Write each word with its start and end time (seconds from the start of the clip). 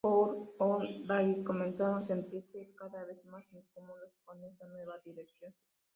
Journal" 0.01 0.47
John 0.57 0.81
Davis 1.07 1.43
comenzaron 1.43 1.99
a 1.99 2.01
sentirse 2.01 2.73
cada 2.75 3.03
vez 3.03 3.23
más 3.25 3.45
incómodos 3.53 4.17
con 4.25 4.43
esta 4.43 4.65
nueva 4.65 4.97
dirección. 5.05 5.53